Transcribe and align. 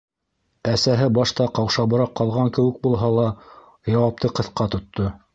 Әсәһе 0.69 1.09
башта 1.17 1.45
ҡаушабыраҡ 1.59 2.15
ҡалған 2.19 2.49
кеүек 2.59 2.79
булһа 2.87 3.09
ла, 3.17 3.25
яуапты 3.91 4.33
ҡыҫҡа 4.41 4.67
тотто: 4.77 5.07